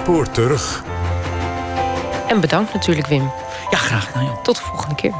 [0.00, 0.82] spoor terug.
[2.28, 3.30] En bedankt natuurlijk, Wim.
[3.70, 4.42] Ja, graag gedaan.
[4.42, 5.14] Tot de volgende keer.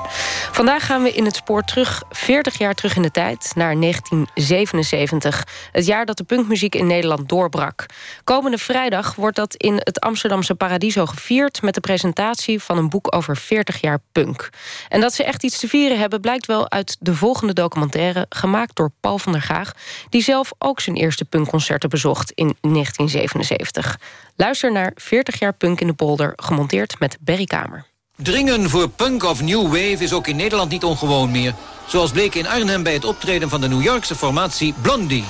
[0.61, 5.47] Vandaag gaan we in het spoor terug, 40 jaar terug in de tijd, naar 1977.
[5.73, 7.87] Het jaar dat de punkmuziek in Nederland doorbrak.
[8.25, 11.63] Komende vrijdag wordt dat in het Amsterdamse Paradiso gevierd...
[11.63, 14.51] met de presentatie van een boek over 40 jaar punk.
[14.89, 16.21] En dat ze echt iets te vieren hebben...
[16.21, 18.27] blijkt wel uit de volgende documentaire...
[18.29, 19.73] gemaakt door Paul van der Gaag...
[20.09, 23.99] die zelf ook zijn eerste punkconcerten bezocht in 1977.
[24.37, 26.33] Luister naar 40 jaar punk in de polder...
[26.37, 27.90] gemonteerd met Berry Kamer.
[28.23, 31.55] Dringen voor punk of new wave is ook in Nederland niet ongewoon meer.
[31.87, 35.25] Zoals bleek in Arnhem bij het optreden van de New Yorkse formatie Blondie.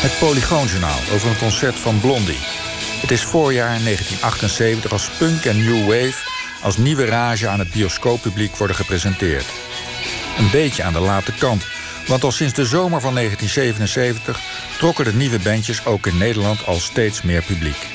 [0.00, 2.38] Het Polygoonjournaal over een concert van Blondie.
[3.00, 6.28] Het is voorjaar 1978 als punk en new wave...
[6.62, 9.46] als nieuwe rage aan het bioscooppubliek worden gepresenteerd.
[10.38, 11.64] Een beetje aan de late kant...
[12.08, 14.40] Want al sinds de zomer van 1977
[14.78, 17.86] trokken de nieuwe bandjes ook in Nederland al steeds meer publiek.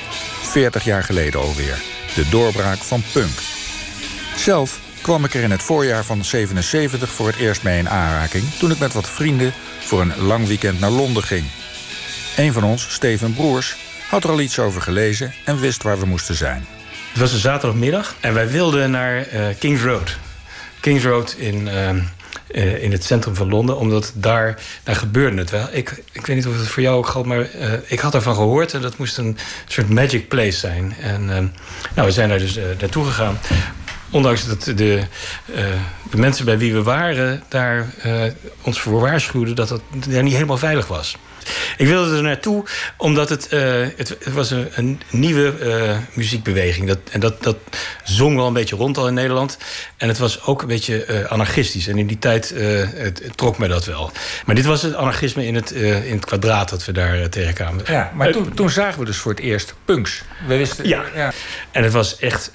[0.42, 1.82] 40 jaar geleden alweer.
[2.16, 3.40] De doorbraak van punk.
[4.36, 8.44] Zelf kwam ik er in het voorjaar van 77 voor het eerst mee in aanraking...
[8.60, 11.46] toen ik met wat vrienden voor een lang weekend naar Londen ging.
[12.38, 13.76] Een van ons, Steven Broers,
[14.10, 15.34] had er al iets over gelezen...
[15.46, 16.66] en wist waar we moesten zijn.
[17.12, 20.18] Het was een zaterdagmiddag en wij wilden naar uh, Kings Road.
[20.80, 21.68] Kings Road in...
[21.68, 21.90] Uh,
[22.54, 23.78] in het centrum van Londen.
[23.78, 25.68] Omdat daar, daar gebeurde het wel.
[25.72, 28.36] Ik, ik weet niet of het voor jou ook geldt, maar uh, ik had ervan
[28.36, 28.74] gehoord.
[28.74, 29.38] En dat moest een
[29.68, 30.96] soort magic place zijn.
[31.00, 31.28] En uh,
[31.96, 33.40] nou, we zijn daar dus naartoe gegaan.
[34.10, 35.04] Ondanks dat de,
[36.10, 37.94] de mensen bij wie we waren daar
[38.62, 41.18] ons voor waarschuwden dat het daar niet helemaal veilig was.
[41.78, 42.66] Ik wilde er naartoe
[42.98, 43.60] omdat het, uh,
[43.96, 46.88] het, het, was een, een nieuwe uh, muziekbeweging.
[46.88, 47.58] Dat, en dat, dat
[48.04, 49.58] zong wel een beetje rond al in Nederland.
[49.98, 51.88] En het was ook een beetje uh, anarchistisch.
[51.88, 54.12] En in die tijd het, het trok me dat wel.
[54.46, 57.84] Maar dit was het anarchisme in het, in het kwadraat dat we daar tegenkwamen.
[57.88, 60.24] Ja, maar toen, toen zagen we dus voor het eerst punks.
[60.48, 61.04] We wisten, ja.
[61.16, 61.32] ja.
[61.72, 62.52] En het was echt...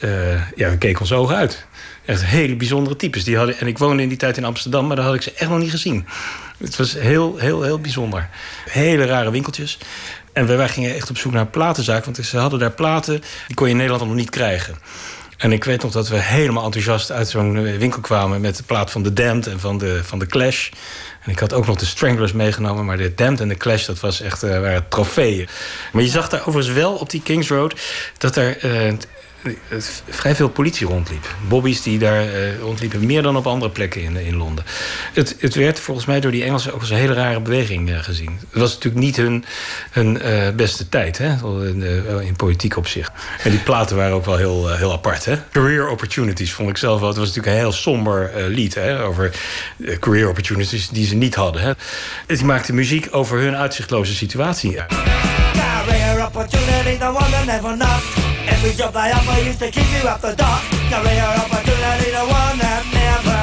[0.54, 1.66] ja, we keken ons ogen uit.
[2.08, 3.24] Echt hele bijzondere types.
[3.24, 5.32] Die hadden, en ik woonde in die tijd in Amsterdam, maar daar had ik ze
[5.32, 6.06] echt nog niet gezien.
[6.58, 8.28] Het was heel, heel, heel bijzonder.
[8.70, 9.78] Hele rare winkeltjes.
[10.32, 12.04] En wij gingen echt op zoek naar een platenzaak.
[12.04, 14.76] Want ze hadden daar platen, die kon je in Nederland nog niet krijgen.
[15.36, 18.40] En ik weet nog dat we helemaal enthousiast uit zo'n winkel kwamen...
[18.40, 20.70] met de plaat van The Damned en van de, van de Clash.
[21.24, 22.84] En ik had ook nog de Stranglers meegenomen.
[22.84, 25.48] Maar de Damned en de Clash, dat was echt, uh, waren trofeeën.
[25.92, 27.80] Maar je zag daar overigens wel op die Kings Road...
[28.18, 28.92] dat er uh,
[30.08, 31.34] vrij veel politie rondliep.
[31.48, 34.64] Bobby's die daar uh, rondliepen, meer dan op andere plekken in, in Londen.
[35.12, 37.98] Het, het werd volgens mij door die Engelsen ook als een hele rare beweging uh,
[37.98, 38.38] gezien.
[38.50, 39.44] Het was natuurlijk niet hun,
[39.90, 40.20] hun
[40.56, 41.28] beste tijd, hè?
[41.66, 41.82] In,
[42.22, 43.12] in, politiek opzicht.
[43.42, 45.24] En die platen waren ook wel heel, heel apart.
[45.24, 45.36] Hè?
[45.52, 47.08] Career opportunities vond ik zelf wel.
[47.08, 49.02] Het was natuurlijk een heel somber lied hè?
[49.02, 49.30] over
[50.00, 51.62] career opportunities die ze niet hadden.
[51.62, 51.72] Hè?
[52.26, 54.76] Het maakte muziek over hun uitzichtloze situatie.
[58.58, 58.90] To you
[62.12, 63.38] the one that never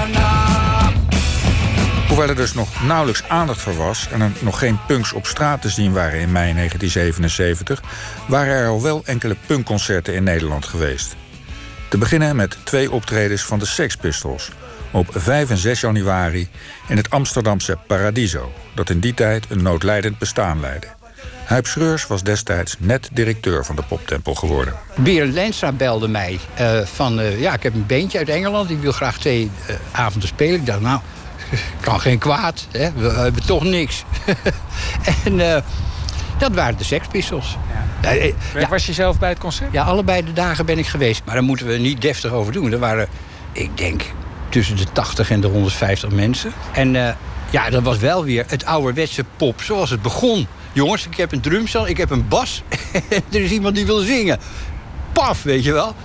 [2.07, 5.61] Hoewel er dus nog nauwelijks aandacht voor was en er nog geen punks op straat
[5.61, 7.81] te zien waren in mei 1977,
[8.27, 11.15] waren er al wel enkele punkconcerten in Nederland geweest.
[11.89, 14.49] Te beginnen met twee optredens van de Sex Pistols
[14.91, 16.47] op 5 en 6 januari
[16.87, 20.94] in het Amsterdamse Paradiso, dat in die tijd een noodlijdend bestaan leidde.
[21.45, 24.73] Huip Schreurs was destijds net directeur van de poptempel geworden.
[24.95, 27.19] Berend Lenstra belde mij uh, van...
[27.19, 28.69] Uh, ja, ik heb een beentje uit Engeland.
[28.69, 30.59] Ik wil graag twee uh, avonden spelen.
[30.59, 30.99] Ik dacht, nou,
[31.81, 32.67] kan geen kwaad.
[32.71, 32.91] Hè?
[32.91, 34.03] We, we hebben toch niks.
[35.25, 35.63] en
[36.37, 37.01] dat waren de.
[38.01, 38.31] Ja.
[38.59, 39.71] Ja, was je zelf bij het concert?
[39.71, 41.21] Ja, allebei de dagen ben ik geweest.
[41.25, 42.71] Maar daar moeten we niet deftig over doen.
[42.71, 43.07] Er waren,
[43.51, 44.03] ik denk,
[44.49, 46.51] tussen de 80 en de 150 mensen.
[46.73, 47.17] En
[47.49, 50.47] ja, dat was wel weer het ouderwetse pop zoals het begon.
[50.75, 52.63] Jongens, ik heb een drumstel, ik heb een bas.
[53.31, 54.39] er is iemand die wil zingen.
[55.13, 55.95] Paf, weet je wel.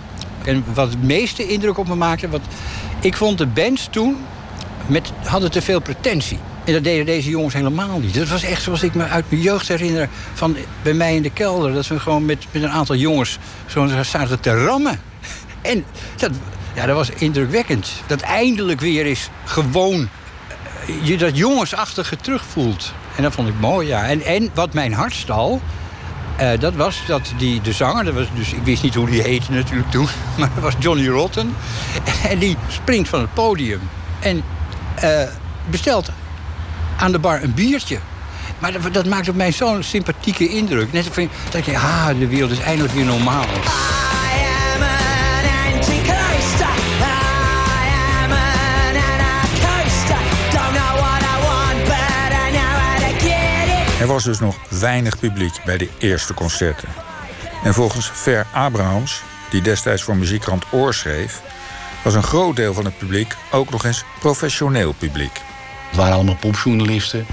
[0.44, 2.28] En wat het meeste indruk op me maakte...
[2.28, 2.40] Wat,
[3.00, 4.16] ik vond de bands toen
[4.86, 6.38] met, hadden te veel pretentie.
[6.64, 8.14] En dat deden deze jongens helemaal niet.
[8.14, 10.08] Dat was echt zoals ik me uit mijn jeugd herinner...
[10.34, 11.72] van bij mij in de kelder.
[11.72, 15.00] Dat we gewoon met, met een aantal jongens zo zaten te rammen.
[15.62, 15.84] En
[16.16, 16.30] dat,
[16.74, 17.92] ja, dat was indrukwekkend.
[18.06, 20.08] Dat eindelijk weer is gewoon...
[20.86, 22.92] Eh, je dat jongensachtige terugvoelt.
[23.16, 24.04] En dat vond ik mooi, ja.
[24.08, 25.60] En, en wat mijn hart stal,
[26.40, 29.22] uh, dat was dat die, de zanger, dat was dus, ik wist niet hoe die
[29.22, 30.08] heette natuurlijk toen,
[30.38, 31.54] maar dat was Johnny Rotten.
[32.28, 33.80] En die springt van het podium
[34.20, 34.42] en
[35.04, 35.22] uh,
[35.70, 36.10] bestelt
[36.96, 37.98] aan de bar een biertje.
[38.58, 40.92] Maar dat, dat maakt op mij zo'n sympathieke indruk.
[40.92, 43.44] Net van, dat ik, ah, de wereld is eindelijk weer normaal.
[54.00, 56.88] Er was dus nog weinig publiek bij de eerste concerten.
[57.64, 61.42] En volgens Ver Abrahams, die destijds voor muziekkrant Oor schreef...
[62.04, 65.40] was een groot deel van het publiek ook nog eens professioneel publiek.
[65.88, 67.26] Het waren allemaal popjournalisten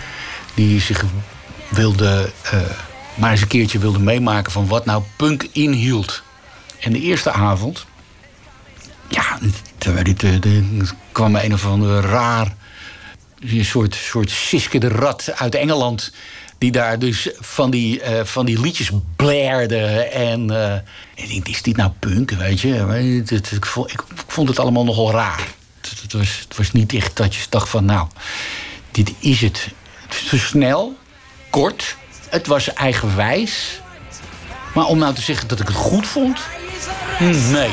[0.54, 1.04] die zich
[1.70, 2.32] wilden...
[2.54, 2.60] Uh,
[3.16, 6.24] maar eens een keertje wilden meemaken van wat nou punk inhield.
[6.80, 7.86] En de eerste avond...
[9.08, 9.40] Ja,
[9.80, 12.56] er kwam een of ander raar...
[13.40, 16.12] Een soort, soort Siske de Rat uit Engeland
[16.58, 19.86] die daar dus van die, uh, van die liedjes blairde.
[20.04, 20.76] En uh,
[21.16, 23.24] ik denk, is dit nou punk, weet je?
[23.88, 25.48] Ik, vond, het allemaal nogal raar.
[26.02, 28.08] Het, was, het was niet echt dat je dacht van, nou,
[28.92, 29.68] dit is het.
[30.08, 30.98] Het is te snel,
[31.50, 31.96] kort,
[32.30, 33.82] het was eigenwijs.
[34.74, 36.40] Maar om nou te zeggen dat ik het goed vond,
[37.18, 37.70] hm, nee.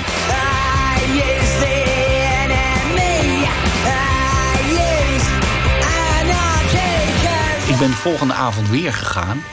[7.75, 9.45] Ik ben de volgende avond weer gegaan.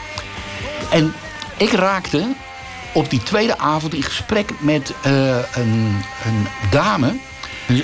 [0.92, 1.14] En
[1.58, 2.34] ik raakte
[2.94, 7.16] op die tweede avond in gesprek met uh, een, een, dame.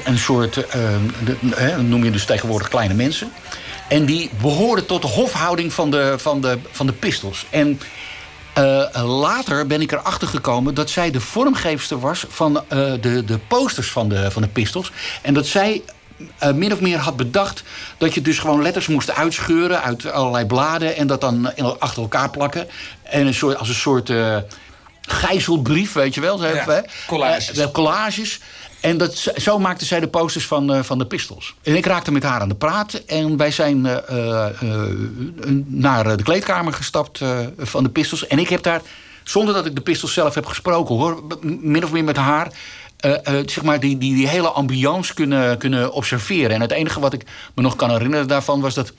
[0.03, 3.31] Een, soort, uh, noem je dus tegenwoordig kleine mensen.
[3.87, 7.45] En die behoorde tot de hofhouding van de, van de, van de Pistols.
[7.49, 7.79] En
[8.57, 12.63] uh, later ben ik erachter gekomen dat zij de vormgeefster was van
[13.01, 14.91] de, de posters van de, van de Pistols.
[15.21, 15.81] En dat zij
[16.43, 17.63] uh, min of meer had bedacht
[17.97, 22.29] dat je dus gewoon letters moest uitscheuren uit allerlei bladen en dat dan achter elkaar
[22.29, 22.67] plakken.
[23.03, 24.37] En een soort, als een soort uh,
[25.01, 26.45] gijzelbrief, weet je wel.
[26.45, 27.57] Ja, collages.
[27.57, 28.39] Uh, collages.
[28.79, 31.55] En dat, zo maakte zij de posters van, van de Pistols.
[31.63, 32.93] En ik raakte met haar aan de praat.
[32.93, 33.81] En wij zijn
[35.65, 37.21] naar de kleedkamer gestapt
[37.57, 38.27] van de Pistols.
[38.27, 38.81] En ik heb daar,
[39.23, 41.23] zonder dat ik de Pistols zelf heb gesproken hoor...
[41.41, 42.51] min of meer met haar
[43.05, 43.13] uh,
[43.45, 46.51] zeg maar die, die, die hele ambiance kunnen, kunnen observeren.
[46.51, 48.93] En het enige wat ik me nog kan herinneren daarvan was dat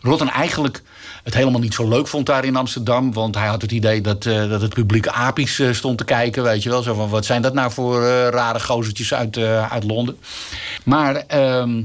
[0.00, 0.82] Rotten eigenlijk
[1.22, 3.12] het helemaal niet zo leuk vond daar in Amsterdam.
[3.12, 6.42] Want hij had het idee dat, uh, dat het publiek apisch stond te kijken.
[6.42, 6.82] Weet je wel.
[6.82, 10.18] Zo van, wat zijn dat nou voor rare gozertjes uit, uit Londen.
[10.84, 11.82] Maar ehm,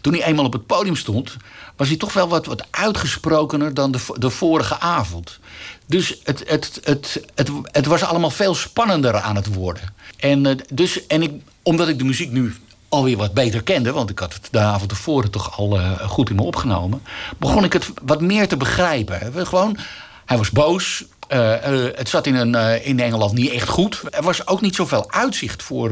[0.00, 1.36] toen hij eenmaal op het podium stond...
[1.76, 5.38] was hij toch wel wat, wat uitgesprokener dan de, de vorige avond.
[5.86, 9.82] Dus het, het, het, het, het was allemaal veel spannender aan het worden.
[10.18, 11.32] En, uh, dus, en ik,
[11.62, 12.54] omdat ik de muziek nu
[12.88, 13.92] alweer wat beter kende...
[13.92, 17.02] want ik had het de avond tevoren toch al uh, goed in me opgenomen...
[17.38, 19.46] begon ik het wat meer te begrijpen.
[19.46, 19.78] Gewoon,
[20.24, 21.04] hij was boos.
[21.28, 21.54] Uh,
[21.94, 24.02] het zat in, een, in Engeland niet echt goed.
[24.10, 25.88] Er was ook niet zoveel uitzicht voor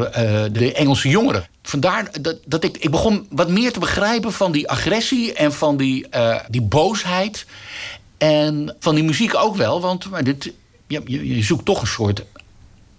[0.52, 1.46] de Engelse jongeren.
[1.62, 5.32] Vandaar dat, dat ik, ik begon wat meer te begrijpen van die agressie...
[5.32, 6.06] en van die,
[6.48, 7.46] die boosheid...
[8.22, 10.52] En van die muziek ook wel, want maar dit,
[10.86, 12.24] je, je, zoekt toch een soort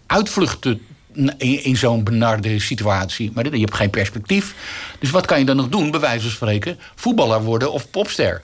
[0.06, 0.82] uitvluchten
[1.14, 3.32] in, in zo'n benarde situatie.
[3.34, 4.56] Maar je hebt geen perspectief.
[5.00, 6.80] Dus wat kan je dan nog doen, bij wijze van spreken?
[6.96, 8.44] Voetballer worden of popster.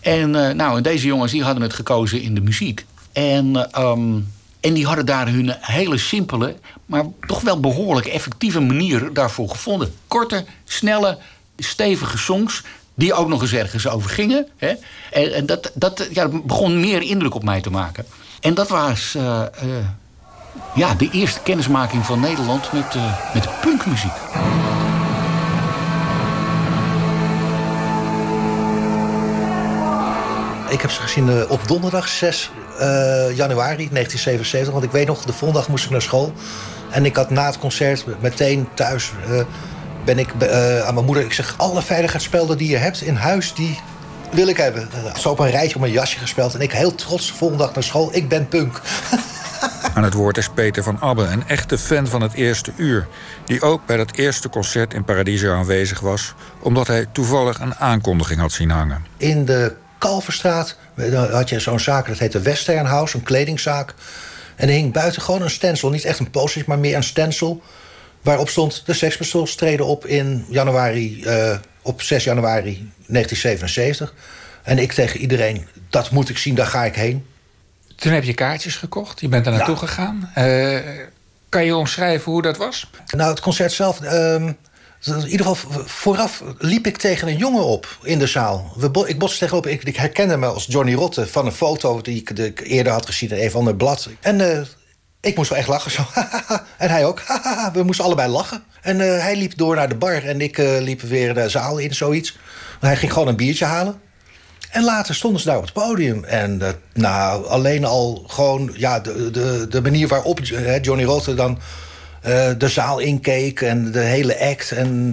[0.00, 2.84] En, uh, nou, en deze jongens die hadden het gekozen in de muziek.
[3.12, 9.12] En, um, en die hadden daar hun hele simpele, maar toch wel behoorlijk effectieve manier
[9.12, 9.94] daarvoor gevonden.
[10.06, 11.18] Korte, snelle,
[11.56, 12.62] stevige songs
[12.94, 14.46] die ook nog eens ergens over gingen.
[14.56, 14.72] Hè?
[15.12, 18.04] En, en, dat, dat ja, begon meer indruk op mij te maken.
[18.40, 19.76] En dat was uh, uh,
[20.74, 24.12] ja, de eerste kennismaking van Nederland met, uh, met punkmuziek.
[30.68, 32.50] Ik heb ze gezien op donderdag 6
[33.34, 34.72] januari 1977.
[34.72, 36.32] Want ik weet nog, de volgende dag moest ik naar school.
[36.90, 39.12] En ik had na het concert meteen thuis
[40.04, 41.24] ben ik uh, aan mijn moeder...
[41.24, 43.54] Ik zeg, alle veiligheidsspelden die je hebt in huis...
[43.54, 43.80] die
[44.30, 44.88] wil ik hebben.
[45.18, 46.54] Zo op een rijtje op mijn jasje gespeld.
[46.54, 48.14] En ik heel trots de volgende dag naar school.
[48.14, 48.80] Ik ben punk.
[49.94, 53.06] Aan het woord is Peter van Abbe, een echte fan van het eerste uur...
[53.44, 56.34] die ook bij dat eerste concert in Paradiso aanwezig was...
[56.60, 59.04] omdat hij toevallig een aankondiging had zien hangen.
[59.16, 60.76] In de Kalverstraat
[61.30, 63.94] had je zo'n zaak, dat heette Western House, een kledingzaak.
[64.56, 65.90] En er hing buiten gewoon een stencil.
[65.90, 67.62] Niet echt een poster, maar meer een stencil
[68.24, 74.14] Waarop stond de Sex Pistols treden op in januari, uh, op 6 januari 1977.
[74.62, 77.26] En ik tegen iedereen, dat moet ik zien, daar ga ik heen.
[77.96, 79.80] Toen heb je kaartjes gekocht, je bent daar naartoe ja.
[79.80, 80.30] gegaan.
[80.38, 80.78] Uh,
[81.48, 82.90] kan je omschrijven hoe dat was?
[83.06, 84.00] Nou, het concert zelf...
[84.00, 84.48] Uh,
[85.06, 88.72] in ieder geval vooraf liep ik tegen een jongen op in de zaal.
[88.76, 91.26] We, ik botste tegenop, ik, ik herkende me als Johnny Rotte...
[91.26, 94.08] van een foto die ik, die ik eerder had gezien in een van de blad.
[94.20, 94.60] En uh,
[95.24, 95.90] ik moest wel echt lachen.
[95.90, 96.02] Zo.
[96.76, 97.22] en hij ook.
[97.72, 98.64] We moesten allebei lachen.
[98.82, 101.78] En uh, hij liep door naar de bar en ik uh, liep weer de zaal
[101.78, 102.38] in, zoiets.
[102.80, 104.00] Hij ging gewoon een biertje halen.
[104.70, 106.24] En later stonden ze daar op het podium.
[106.24, 110.40] En uh, nou, alleen al gewoon ja, de, de, de manier waarop
[110.82, 111.58] Johnny Rotter dan
[112.58, 113.60] de zaal inkeek...
[113.60, 115.10] en de hele act en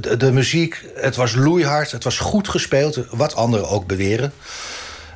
[0.00, 0.84] de, de, muziek.
[0.94, 3.00] Het was loeihard, het was goed gespeeld.
[3.10, 4.32] Wat anderen ook beweren.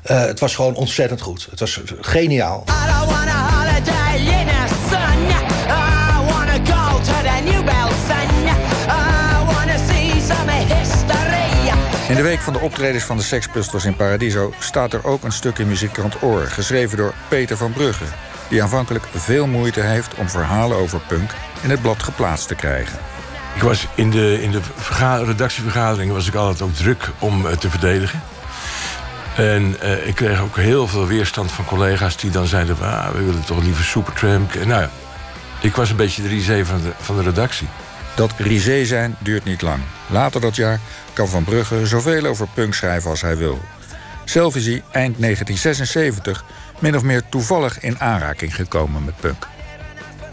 [0.02, 1.46] Het was gewoon ontzettend goed.
[1.50, 2.64] Het was geniaal.
[12.08, 15.22] In de week van de optredens van de Sex Pistols in Paradiso staat er ook
[15.22, 18.04] een stukje muziek aan het oor, geschreven door Peter van Brugge,
[18.48, 21.30] die aanvankelijk veel moeite heeft om verhalen over punk
[21.62, 22.98] in het blad geplaatst te krijgen.
[23.54, 24.60] Ik was in de, in de
[25.24, 28.22] redactievergaderingen was ik altijd ook druk om uh, te verdedigen.
[29.36, 32.76] En uh, ik kreeg ook heel veel weerstand van collega's die dan zeiden:
[33.12, 34.54] we willen toch liever Supertramp.
[34.54, 34.90] Nou ja,
[35.60, 37.68] ik was een beetje de risée van de, van de redactie.
[38.16, 39.82] Dat risée zijn duurt niet lang.
[40.06, 40.80] Later dat jaar
[41.12, 43.60] kan Van Brugge zoveel over punk schrijven als hij wil.
[44.24, 46.44] Zelf is hij eind 1976
[46.78, 49.46] min of meer toevallig in aanraking gekomen met punk.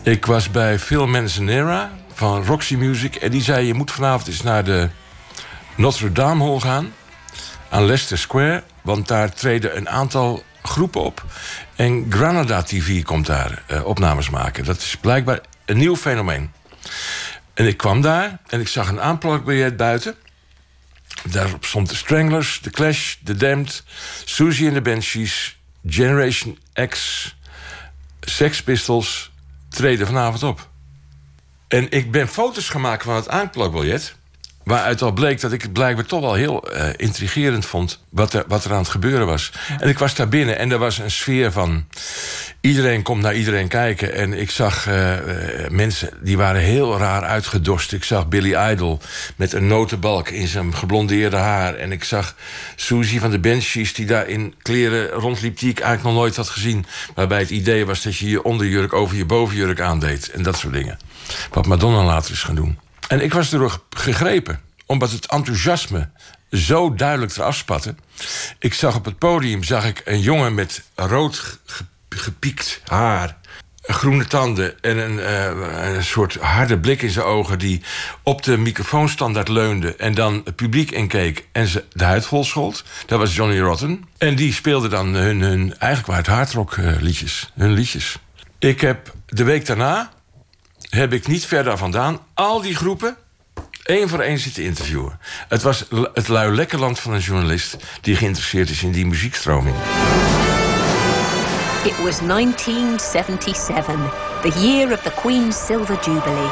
[0.04, 3.16] Ik was bij Phil Manzanera van Roxy Music...
[3.16, 4.90] en die zei, je moet vanavond eens naar de
[5.76, 6.94] Notre Dame Hall gaan...
[7.70, 11.26] aan Leicester Square, want daar treden een aantal groepen op.
[11.76, 14.66] En Granada TV komt daar uh, opnames maken.
[14.66, 16.52] Dat is blijkbaar een nieuw fenomeen.
[17.56, 20.16] En ik kwam daar en ik zag een aanplakbiljet buiten.
[21.24, 23.84] Daarop stond de Stranglers, The Clash, The Damned...
[24.26, 25.58] Susie and the Banshees,
[25.88, 26.60] Generation
[26.90, 27.36] X...
[28.22, 29.32] Sex Pistols
[29.70, 30.70] treden vanavond op.
[31.68, 34.16] En ik ben foto's gemaakt van het aanplakbiljet...
[34.66, 38.04] Waaruit al bleek dat ik het blijkbaar toch wel heel uh, intrigerend vond...
[38.10, 39.52] Wat er, wat er aan het gebeuren was.
[39.80, 41.86] En ik was daar binnen en er was een sfeer van...
[42.62, 44.14] iedereen komt naar iedereen kijken.
[44.14, 45.14] En ik zag uh,
[45.70, 47.94] mensen die waren heel raar uitgedost.
[47.94, 49.00] Ik zag Billy Idol
[49.36, 51.76] met een notenbalk in zijn geblondeerde haar.
[51.76, 52.36] En ik zag
[52.76, 55.60] Susie van de Banshees die daar in kleren rondliep...
[55.60, 56.86] die ik eigenlijk nog nooit had gezien.
[57.16, 60.30] Waarbij het idee was dat je je onderjurk over je bovenjurk aandeed.
[60.30, 61.00] En dat soort dingen.
[61.52, 62.85] Wat Madonna later is gaan doen.
[63.08, 66.10] En ik was erdoor gegrepen, omdat het enthousiasme
[66.52, 67.96] zo duidelijk eraf spatte.
[68.60, 71.60] Ik zag op het podium zag ik een jongen met rood
[72.10, 73.38] gepiekt haar,
[73.82, 77.82] groene tanden en een, uh, een, soort harde blik in zijn ogen die
[78.24, 82.84] op de microfoonstandaard leunde en dan het publiek inkeek en ze de huid vol schold.
[83.06, 84.04] Dat was Johnny Rotten.
[84.18, 88.18] En die speelde dan hun, hun eigenlijk waren het hardrock liedjes, hun liedjes.
[88.60, 90.12] Ik heb de week daarna
[90.96, 93.18] heb ik niet verder vandaan al die groepen
[93.84, 95.20] één voor één zitten interviewen.
[95.48, 99.76] Het was het lui lekkerland van een journalist die geïnteresseerd is in die muziekstroming.
[101.84, 103.96] It was 1977,
[104.42, 106.50] the year of the Queen's Silver Jubilee.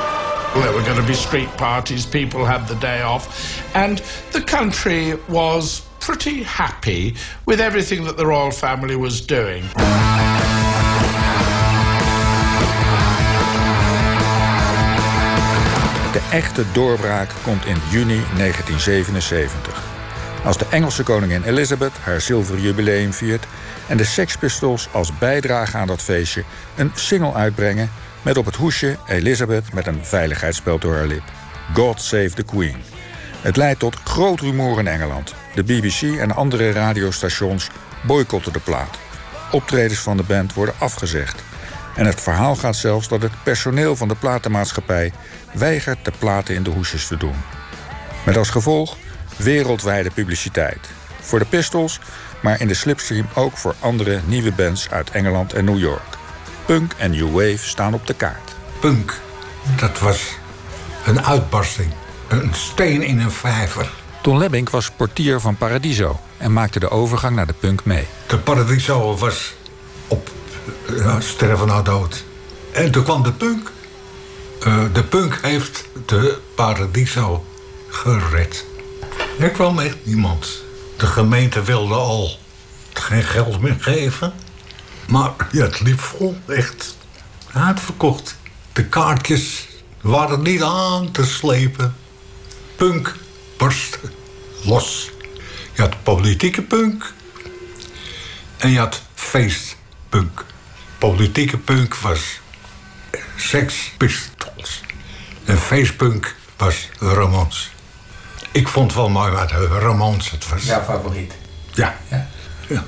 [0.53, 3.27] There were going to be street parties, people had the day off,
[3.71, 9.63] and the country was pretty happy with everything that the royal family was doing.
[16.13, 19.83] De echte doorbraak komt in juni 1977.
[20.43, 23.45] Als de Engelse koningin Elizabeth haar zilveren jubileum viert
[23.87, 26.43] en de Sex Pistols als bijdrage aan dat feestje
[26.75, 27.89] een single uitbrengen
[28.21, 31.23] met op het hoesje Elizabeth met een veiligheidsspel door haar lip.
[31.73, 32.75] God Save the Queen.
[33.41, 35.33] Het leidt tot groot rumoer in Engeland.
[35.55, 37.69] De BBC en andere radiostations
[38.03, 38.97] boycotten de plaat.
[39.51, 41.43] Optredens van de band worden afgezegd.
[41.95, 45.13] En het verhaal gaat zelfs dat het personeel van de platenmaatschappij
[45.53, 47.35] weigert de platen in de hoesjes te doen.
[48.25, 48.97] Met als gevolg
[49.37, 50.89] wereldwijde publiciteit.
[51.21, 51.99] Voor de Pistols,
[52.41, 56.17] maar in de slipstream ook voor andere nieuwe bands uit Engeland en New York.
[56.65, 58.55] Punk en New Wave staan op de kaart.
[58.79, 59.19] Punk,
[59.75, 60.37] dat was
[61.05, 61.91] een uitbarsting.
[62.27, 63.91] Een steen in een vijver.
[64.21, 68.07] Ton Lebbink was portier van Paradiso en maakte de overgang naar de punk mee.
[68.27, 69.53] De Paradiso was
[70.07, 70.29] op
[70.89, 72.23] uh, sterven na dood.
[72.71, 73.71] En toen kwam de punk.
[74.67, 77.45] Uh, de punk heeft de Paradiso
[77.89, 78.65] gered.
[79.39, 80.63] Er kwam echt niemand.
[80.97, 82.37] De gemeente wilde al
[82.93, 84.33] geen geld meer geven.
[85.07, 86.95] Maar ja, het liep vol, echt
[87.53, 88.35] uitverkocht.
[88.73, 89.67] De kaartjes
[90.01, 91.95] waren niet aan te slepen.
[92.75, 93.15] Punk
[93.57, 93.99] barstte
[94.63, 95.09] los.
[95.73, 97.13] Je had politieke punk.
[98.57, 100.45] En je had feestpunk.
[100.97, 102.39] Politieke punk was
[103.35, 104.32] Sex Pistols.
[105.45, 107.71] En feestpunk was Ramones.
[108.51, 110.63] Ik vond wel mooi wat Ramones het was.
[110.63, 111.33] Jouw favoriet?
[111.73, 111.97] Ja.
[112.07, 112.27] ja.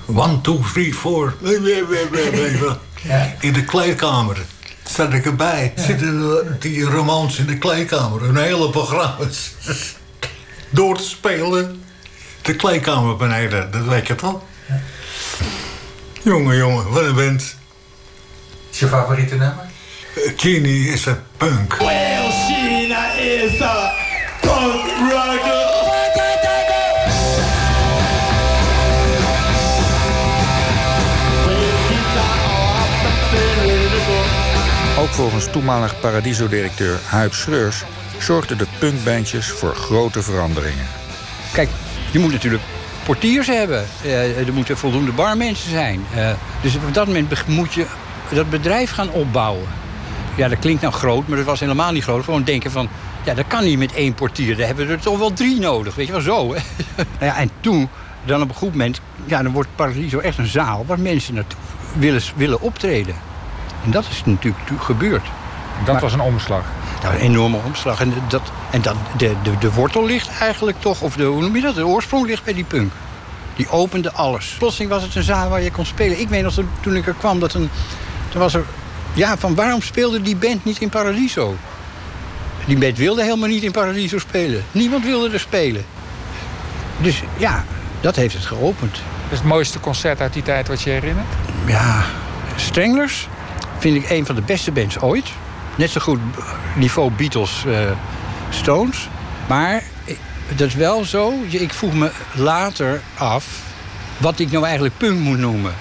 [0.06, 1.36] One, two, three, four.
[3.40, 4.38] In de kleedkamer
[4.84, 5.74] zat ik erbij.
[5.76, 8.24] Zitten die Ramones in de kleedkamer.
[8.24, 9.18] Een hele programma
[10.70, 11.84] door te spelen.
[12.42, 14.42] De kleedkamer beneden, dat weet je toch?
[16.24, 17.56] Jongen, jongen, wat een band.
[18.72, 19.66] Is je favoriete nummer?
[20.36, 21.78] Genie is een punk.
[21.78, 22.32] Well,
[35.00, 37.84] ook volgens toenmalig Paradiso-directeur Huib Schreurs
[38.20, 40.86] zorgden de punkbandjes voor grote veranderingen.
[41.54, 41.70] Kijk,
[42.12, 42.64] je moet natuurlijk
[43.06, 43.86] portiers hebben.
[44.04, 46.06] Eh, er moeten voldoende barmensen zijn.
[46.16, 46.30] Eh,
[46.62, 47.86] dus op dat moment moet je
[48.32, 49.68] dat bedrijf gaan opbouwen.
[50.36, 52.24] Ja, dat klinkt nou groot, maar dat was helemaal niet groot.
[52.24, 52.90] Gewoon denken van,
[53.26, 54.58] ja, dat kan niet met één portier.
[54.58, 56.48] Daar hebben we er toch wel drie nodig, weet je wel, zo.
[56.96, 57.90] nou ja, en toen,
[58.26, 59.02] dan op een goed moment...
[59.26, 61.60] ja, dan wordt Paradiso echt een zaal waar mensen naartoe
[61.94, 63.16] willen, willen optreden.
[63.84, 65.26] En dat is natuurlijk gebeurd.
[65.86, 66.64] Dat was een omslag?
[67.02, 68.00] Nou, een enorme omslag.
[68.02, 71.56] En, dat, en dat, de, de, de wortel ligt eigenlijk toch, of de, hoe noem
[71.56, 71.76] je dat?
[71.76, 72.92] De oorsprong ligt bij die punk.
[73.56, 74.56] Die opende alles.
[74.58, 76.20] Plotseling was het een zaal waar je kon spelen.
[76.20, 77.70] Ik weet nog, toen ik er kwam, dat een,
[78.30, 78.64] toen was er...
[79.14, 81.56] Ja, van waarom speelde die band niet in Paradiso?
[82.66, 84.64] Die band wilde helemaal niet in Paradiso spelen.
[84.72, 85.86] Niemand wilde er spelen.
[86.98, 87.66] Dus ja,
[88.02, 89.02] dat heeft het geopend.
[89.30, 91.28] Het mooiste concert uit die tijd wat je herinnert?
[91.66, 92.06] Ja,
[92.56, 93.28] Stranglers
[93.78, 95.26] vind ik een van de beste bands ooit.
[95.76, 96.20] Net zo goed
[96.76, 97.78] niveau Beatles, uh,
[98.50, 99.10] Stones.
[99.48, 99.84] Maar
[100.56, 101.34] dat is wel zo.
[101.50, 103.46] Ik vroeg me later af
[104.18, 105.74] wat ik nou eigenlijk punk moet noemen.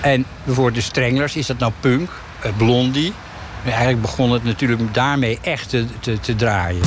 [0.00, 2.10] En voor de Stranglers is dat nou punk,
[2.44, 3.12] uh, Blondie.
[3.64, 5.86] En eigenlijk begon het natuurlijk daarmee echt te,
[6.20, 6.80] te, draaien.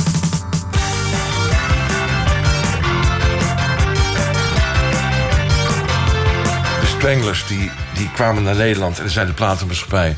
[6.80, 10.16] De Stranglers die, die kwamen naar Nederland en zei de platenmaatschappij...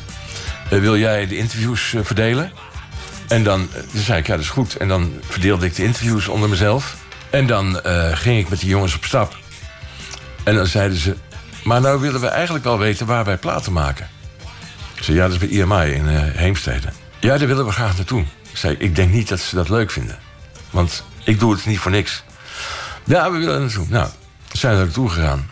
[0.73, 2.51] Uh, wil jij de interviews uh, verdelen?
[3.27, 4.75] En dan, dan zei ik, ja, dat is goed.
[4.75, 6.95] En dan verdeelde ik de interviews onder mezelf.
[7.29, 7.79] En dan
[8.11, 9.37] ging ik met die jongens op stap.
[10.43, 11.15] En dan zeiden ze...
[11.63, 14.07] maar nou willen we eigenlijk wel weten waar wij platen maken.
[14.97, 16.87] Ik zei, ja, dat is bij IMI in uh, Heemstede.
[17.19, 18.23] Ja, daar willen we graag naartoe.
[18.51, 20.17] Ik zei, ik denk niet dat ze dat leuk vinden.
[20.69, 22.23] Want ik doe het niet voor niks.
[23.03, 23.85] Ja, we willen naartoe.
[23.89, 24.09] Nou,
[24.51, 25.49] zijn we naartoe gegaan.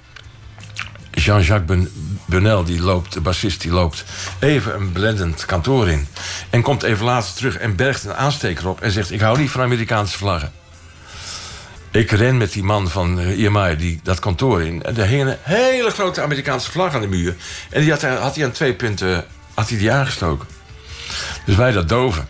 [1.11, 1.87] Jean-Jacques
[2.25, 4.03] Bunel, die loopt, de bassist, die loopt
[4.39, 6.07] even een blendend kantoor in.
[6.49, 9.49] En komt even later terug en bergt een aansteker op en zegt: Ik hou niet
[9.49, 10.51] van Amerikaanse vlaggen.
[11.91, 14.83] Ik ren met die man van IMI die, dat kantoor in.
[14.83, 17.35] En er hing een hele grote Amerikaanse vlag aan de muur.
[17.69, 19.25] En die had, had hij aan twee punten
[19.55, 20.47] had hij die aangestoken.
[21.45, 22.27] Dus wij dat doven.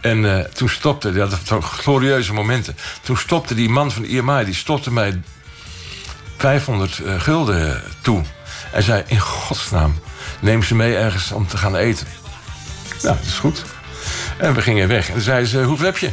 [0.00, 2.76] En uh, toen stopte, dat had glorieuze momenten.
[3.02, 5.22] Toen stopte die man van IMI, die stopte mij
[6.36, 8.22] 500 uh, gulden toe.
[8.72, 9.98] En zei, in godsnaam,
[10.40, 12.06] neem ze mee ergens om te gaan eten.
[13.02, 13.64] Nou, dat is goed.
[14.38, 15.06] En we gingen weg.
[15.06, 16.10] En toen zei ze, hoeveel heb je?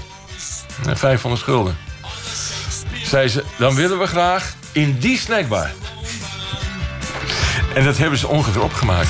[0.94, 1.78] 500 gulden.
[3.04, 5.72] Zei ze, dan willen we graag in die snackbar.
[7.76, 9.10] En dat hebben ze ongeveer opgemaakt.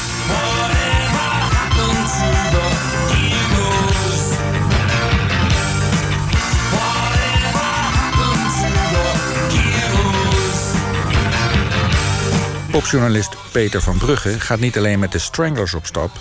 [12.78, 16.12] Popjournalist Peter van Brugge gaat niet alleen met de Stranglers op stap.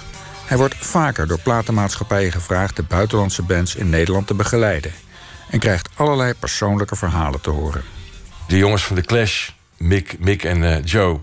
[0.47, 4.93] Hij wordt vaker door platenmaatschappijen gevraagd de buitenlandse bands in Nederland te begeleiden.
[5.51, 7.83] En krijgt allerlei persoonlijke verhalen te horen.
[8.49, 11.21] De jongens van de Clash, Mick, Mick en uh, Joe.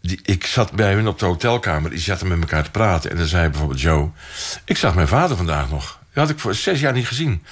[0.00, 3.10] Die, ik zat bij hun op de hotelkamer, die zaten met elkaar te praten.
[3.10, 4.10] En dan zei bijvoorbeeld Joe:
[4.64, 5.99] Ik zag mijn vader vandaag nog.
[6.20, 7.42] Had ik voor zes jaar niet gezien.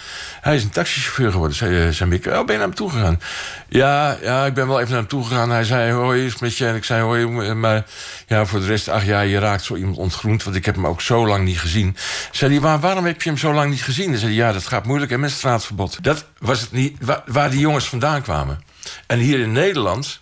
[0.40, 2.26] Hij is een taxichauffeur geworden, zei, zei Mick.
[2.26, 3.20] Oh, ben je naar hem toe gegaan?
[3.68, 5.50] Ja, ja, ik ben wel even naar hem toe gegaan.
[5.50, 6.66] Hij zei, hoi, is met je?
[6.66, 7.85] En ik zei, hoi, maar
[8.26, 8.88] ja, voor de rest...
[8.88, 11.61] ach ja, je raakt zo iemand ontgroend, want ik heb hem ook zo lang niet
[11.61, 11.96] gezien.
[12.31, 14.11] Zei hij, waar, waarom heb je hem zo lang niet gezien?
[14.11, 16.02] Dan zei hij, ja, dat gaat moeilijk en met straatverbod.
[16.02, 18.62] Dat was het niet, waar, die jongens vandaan kwamen.
[19.07, 20.20] En hier in Nederland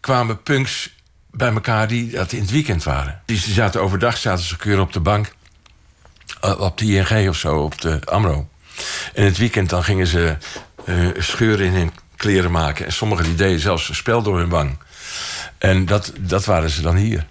[0.00, 0.94] kwamen punks
[1.30, 3.22] bij elkaar die dat in het weekend waren.
[3.24, 5.32] Die zaten overdag, zaten ze keurig op de bank
[6.40, 8.48] op de ING of zo, op de AMRO.
[9.14, 10.36] En het weekend dan gingen ze
[10.84, 12.86] uh, scheuren in hun kleren maken.
[12.86, 14.78] En sommigen die deden zelfs een spel door hun wang.
[15.58, 17.26] En dat, dat waren ze dan hier.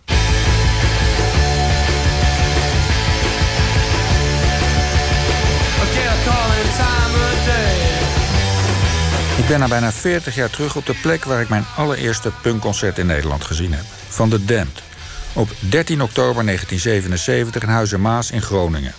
[9.37, 12.97] Ik ben na bijna 40 jaar terug op de plek waar ik mijn allereerste punkconcert
[12.97, 13.83] in Nederland gezien heb.
[14.09, 14.90] Van de Damned.
[15.33, 18.93] Op 13 oktober 1977 in Huizen Maas in Groningen.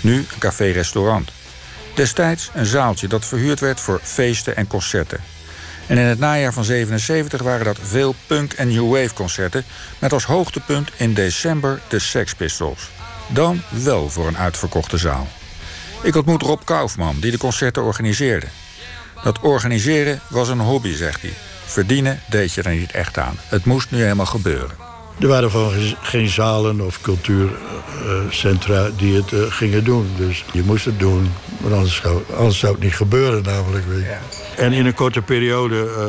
[0.00, 1.30] Nu een café-restaurant.
[1.94, 5.20] Destijds een zaaltje dat verhuurd werd voor feesten en concerten.
[5.86, 9.64] En in het najaar van 77 waren dat veel punk- en new wave concerten...
[9.98, 12.90] met als hoogtepunt in december de Sex Pistols.
[13.28, 15.28] Dan wel voor een uitverkochte zaal.
[16.02, 18.46] Ik ontmoet Rob Kaufman, die de concerten organiseerde.
[19.22, 21.34] Dat organiseren was een hobby, zegt hij.
[21.64, 23.38] Verdienen deed je er niet echt aan.
[23.48, 24.89] Het moest nu helemaal gebeuren.
[25.20, 25.50] Er waren
[26.00, 30.10] geen zalen of cultuurcentra die het uh, gingen doen.
[30.16, 33.86] Dus je moest het doen, maar anders zou, anders zou het niet gebeuren namelijk.
[33.86, 34.16] Weet je.
[34.56, 36.04] En in een korte periode uh,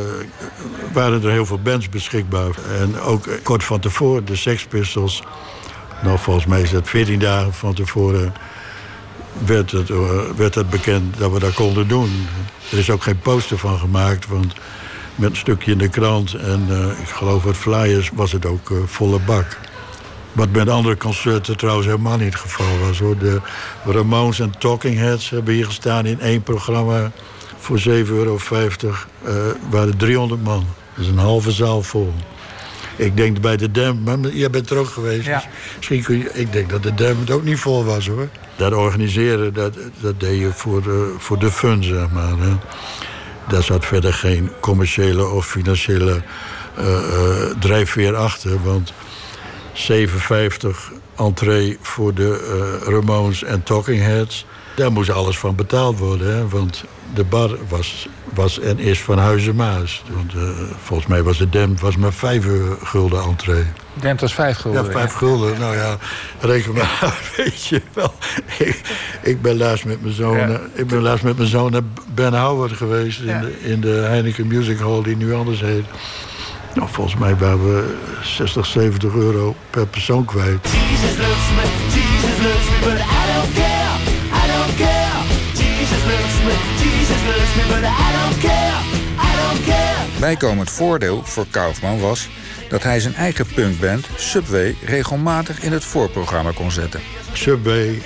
[0.94, 2.52] waren er heel veel bands beschikbaar.
[2.80, 5.24] En ook kort van tevoren, de Sex Pistols
[6.04, 8.34] Nou, volgens mij is dat 14 dagen van tevoren
[9.46, 12.28] werd het, eh, werd het bekend dat we dat konden doen.
[12.72, 14.54] Er is ook geen poster van gemaakt, want
[15.22, 18.70] met een stukje in de krant en uh, ik geloof wat flyers was het ook
[18.70, 19.58] uh, volle bak.
[20.32, 23.00] Wat met andere concerten trouwens helemaal niet het geval was.
[23.00, 23.18] Hoor.
[23.18, 23.42] De
[23.86, 27.12] Ramones en Talking Heads hebben hier gestaan in één programma
[27.58, 28.40] voor 7,50 euro.
[28.48, 29.34] Uh,
[29.70, 30.66] waren 300 man.
[30.96, 32.14] Dat is een halve zaal vol.
[32.96, 35.26] Ik denk bij de Dam, maar jij bent er ook geweest.
[35.26, 35.38] Ja.
[35.38, 38.28] Dus misschien kun je, ik denk dat de Dam het ook niet vol was hoor.
[38.56, 42.38] Dat organiseren, dat, dat deed je voor de, voor de fun, zeg maar.
[42.38, 42.52] Hè.
[43.48, 46.22] Daar zat verder geen commerciële of financiële
[46.80, 48.64] uh, uh, drijfveer achter.
[48.64, 48.94] Want
[49.74, 49.88] 7,50
[51.18, 54.46] entree voor de uh, Ramones en Talking Heads.
[54.76, 56.36] Daar moest alles van betaald worden.
[56.36, 56.48] Hè?
[56.48, 60.04] Want de bar was, was en is van Huizen Maas.
[60.10, 60.42] Want, uh,
[60.84, 62.46] volgens mij was de Dem was maar 5
[62.84, 63.66] gulden entree.
[63.94, 64.86] Dem was 5 gulden?
[64.86, 65.60] Ja, 5 gulden.
[65.60, 65.98] Nou ja,
[66.40, 68.14] reken maar weet je wel.
[68.58, 68.82] Ik,
[69.22, 70.60] ik ben laatst met mijn zoon, ja.
[70.74, 71.82] ik ben laatst met mijn zoon naar
[72.14, 73.20] Ben Howard geweest...
[73.20, 73.40] In, ja.
[73.40, 75.86] de, in de Heineken Music Hall, die nu anders heet.
[76.74, 80.68] Nou, volgens mij waren we 60, 70 euro per persoon kwijt.
[80.68, 83.81] Jesus loves me, Jesus loves me, but I don't care.
[85.82, 88.78] Jesus loves me, Jesus loves me, but I don't care,
[89.18, 90.20] I don't care.
[90.20, 92.30] Bijkomend voordeel voor Kaufman was
[92.70, 97.02] dat hij zijn eigen punkband Subway regelmatig in het voorprogramma kon zetten.
[97.34, 98.02] Subway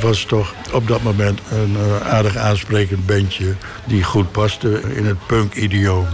[0.00, 5.26] was toch op dat moment een uh, aardig aansprekend bandje die goed paste in het
[5.26, 6.06] punk-idioom.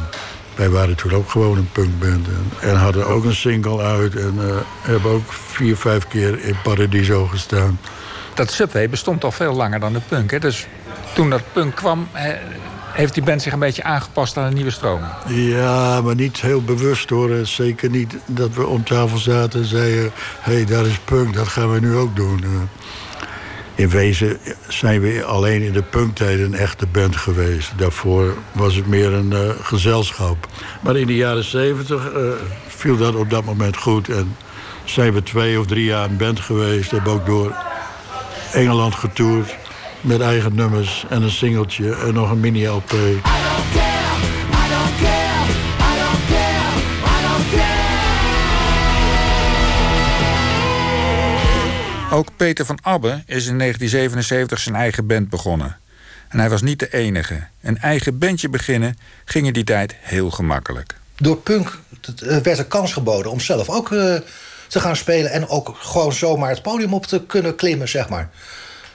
[0.55, 2.27] Wij waren toen ook gewoon een punkband.
[2.27, 4.17] En, en hadden ook een single uit.
[4.17, 7.79] En uh, hebben ook vier, vijf keer in Paradiso gestaan.
[8.35, 10.31] Dat Subway bestond al veel langer dan de punk.
[10.31, 10.39] Hè?
[10.39, 10.67] Dus
[11.15, 12.09] toen dat punk kwam,
[12.93, 15.13] heeft die band zich een beetje aangepast aan de nieuwe stroming.
[15.29, 17.47] Ja, maar niet heel bewust hoor.
[17.47, 20.13] Zeker niet dat we om tafel zaten en zeiden...
[20.41, 22.41] hé, hey, daar is punk, dat gaan we nu ook doen.
[22.45, 22.51] Uh,
[23.75, 27.73] in wezen zijn we alleen in de punktijd een echte band geweest.
[27.77, 30.49] Daarvoor was het meer een uh, gezelschap.
[30.81, 32.33] Maar in de jaren zeventig uh,
[32.67, 34.09] viel dat op dat moment goed.
[34.09, 34.37] En
[34.85, 36.91] zijn we twee of drie jaar een band geweest.
[36.91, 37.55] Hebben ook door
[38.53, 39.57] Engeland getoerd.
[40.05, 42.93] Met eigen nummers en een singeltje en nog een mini-LP.
[52.11, 55.77] Ook Peter van Abbe is in 1977 zijn eigen band begonnen.
[56.29, 57.47] En hij was niet de enige.
[57.63, 60.95] Een eigen bandje beginnen ging in die tijd heel gemakkelijk.
[61.17, 61.79] Door punk
[62.19, 64.15] werd er kans geboden om zelf ook uh,
[64.69, 65.31] te gaan spelen...
[65.31, 68.31] en ook gewoon zomaar het podium op te kunnen klimmen, zeg maar.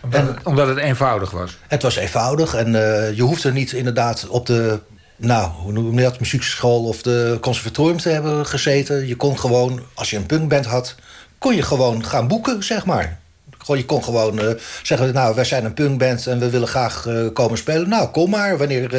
[0.01, 1.57] Omdat, en, het, omdat het eenvoudig was?
[1.67, 4.79] Het was eenvoudig en uh, je hoefde niet inderdaad op de...
[5.15, 6.19] Nou, hoe noem je dat?
[6.19, 9.07] Muziekschool of de conservatorium te hebben gezeten.
[9.07, 10.95] Je kon gewoon, als je een punkband had
[11.37, 13.19] kon je gewoon gaan boeken, zeg maar.
[13.65, 14.49] Je kon gewoon uh,
[14.83, 16.27] zeggen, nou, wij zijn een punkband...
[16.27, 17.89] en we willen graag uh, komen spelen.
[17.89, 18.89] Nou, kom maar, wanneer...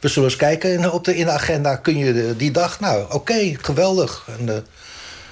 [0.00, 1.76] We zullen eens kijken in, op de, in de agenda.
[1.76, 2.80] Kun je die dag?
[2.80, 4.26] Nou, oké, okay, geweldig.
[4.38, 4.46] En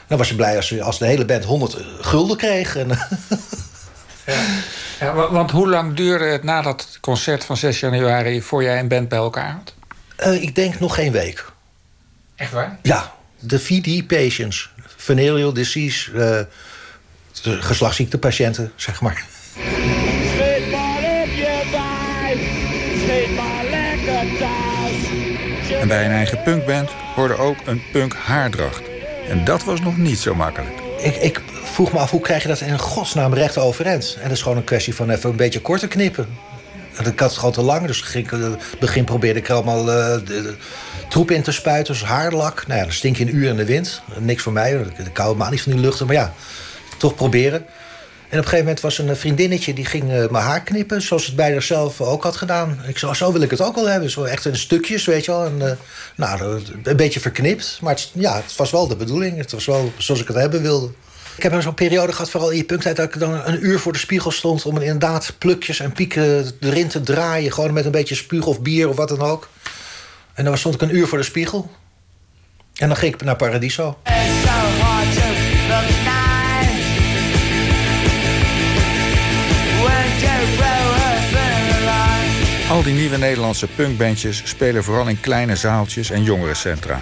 [0.06, 2.76] dan was je blij als, als de hele band 100 gulden kreeg.
[2.76, 2.88] En,
[4.30, 5.06] ja.
[5.06, 8.42] ja, want hoe lang duurde het na dat concert van 6 januari...
[8.42, 9.74] voor jij een band bij elkaar had?
[10.40, 11.44] ik denk nog geen week.
[12.36, 12.78] Echt waar?
[12.82, 16.40] Ja, de VD-patients venereal disease, uh,
[17.60, 19.24] geslachtsziektepatiënten, zeg maar.
[25.80, 28.82] En bij een eigen punkband hoorde ook een punk haardracht.
[29.28, 30.79] En dat was nog niet zo makkelijk.
[31.02, 34.14] Ik, ik vroeg me af, hoe krijg je dat in godsnaam recht overeind?
[34.16, 36.26] En dat is gewoon een kwestie van even een beetje korter knippen.
[36.96, 40.22] En had het gewoon te lang, dus in het begin probeerde ik er allemaal de,
[40.24, 40.54] de,
[41.08, 42.66] troep in te spuiten, dus haarlak.
[42.66, 44.02] Nou ja, dan stink je een uur in de wind.
[44.18, 46.06] Niks voor mij, ik hou maar niet van die luchten.
[46.06, 46.32] Maar ja,
[46.98, 47.66] toch proberen.
[48.30, 49.72] En op een gegeven moment was een vriendinnetje...
[49.72, 52.80] die ging uh, mijn haar knippen, zoals het bij haarzelf ook had gedaan.
[52.86, 54.10] Ik zei, zo wil ik het ook wel hebben.
[54.10, 55.44] Zo echt in stukjes, weet je wel.
[55.44, 55.78] En,
[56.16, 57.78] nou, een beetje verknipt.
[57.82, 59.36] Maar het, ja, het was wel de bedoeling.
[59.36, 60.90] Het was wel zoals ik het hebben wilde.
[61.36, 62.96] Ik heb zo'n periode gehad, vooral in je punktijd...
[62.96, 64.64] dat ik dan een uur voor de spiegel stond...
[64.64, 67.52] om inderdaad plukjes en pieken erin te draaien.
[67.52, 69.48] Gewoon met een beetje spuug of bier of wat dan ook.
[70.34, 71.70] En dan stond ik een uur voor de spiegel.
[72.74, 73.98] En dan ging ik naar Paradiso.
[82.70, 87.00] Al die nieuwe Nederlandse punkbandjes spelen vooral in kleine zaaltjes en jongerencentra.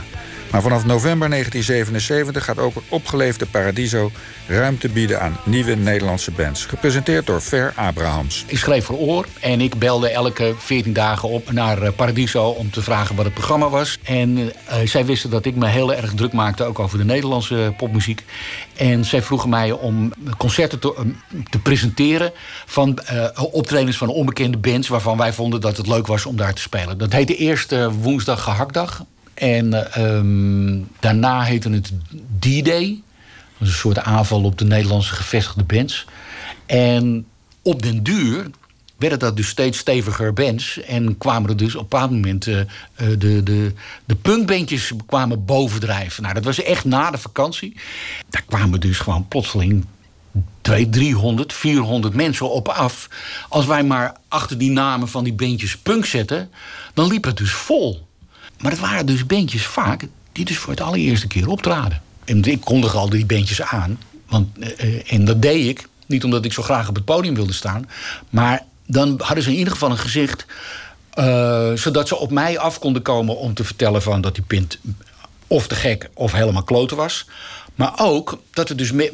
[0.51, 4.11] Maar vanaf november 1977 gaat ook het opgeleefde Paradiso
[4.47, 6.65] ruimte bieden aan nieuwe Nederlandse bands.
[6.65, 8.45] Gepresenteerd door Ver Abrahams.
[8.47, 12.71] Ik schreef voor oor en ik belde elke 14 dagen op naar eh, Paradiso om
[12.71, 13.99] te vragen wat het programma was.
[14.03, 14.51] En uh,
[14.85, 18.25] zij wisten dat ik me heel erg druk maakte ook over de Nederlandse popmuziek.
[18.77, 21.13] En zij vroegen mij om concerten te,
[21.51, 22.33] te presenteren
[22.67, 26.55] van uh, optredens van onbekende bands waarvan wij vonden dat het leuk was om daar
[26.55, 26.99] te spelen.
[26.99, 29.05] Dat heette eerst woensdag gehaktdag.
[29.39, 31.93] En ehm, daarna heette het
[32.39, 33.03] D-Day.
[33.59, 36.07] Een soort aanval op de Nederlandse gevestigde bands.
[36.67, 37.27] En
[37.63, 38.51] op den duur
[38.97, 40.81] werden dat dus steeds steviger bands.
[40.81, 42.47] En kwamen er dus op een bepaald moment...
[42.47, 42.61] Uh,
[42.97, 43.73] de, de,
[44.05, 46.23] de punkbandjes kwamen bovendrijven.
[46.23, 47.77] Nou, dat was echt na de vakantie.
[48.31, 49.85] Daar kwamen dus gewoon plotseling
[50.61, 53.09] 200, 300, 400 mensen op af.
[53.49, 56.51] Als wij maar achter die namen van die bandjes punk zetten...
[56.95, 58.08] dan liep het dus vol.
[58.59, 62.03] Maar het waren dus bandjes vaak die dus voor het allereerste keer optraden.
[62.25, 63.99] En ik kondigde al die bandjes aan.
[64.29, 65.89] Want, uh, en dat deed ik.
[66.07, 67.89] Niet omdat ik zo graag op het podium wilde staan.
[68.31, 70.47] Maar dan hadden ze in ieder geval een gezicht.
[71.15, 74.79] Uh, zodat ze op mij af konden komen om te vertellen van dat die pint
[75.47, 77.27] of te gek of helemaal kloten was.
[77.79, 79.11] Maar ook dat er dus me